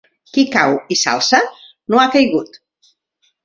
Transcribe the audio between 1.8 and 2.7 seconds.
no ha caigut.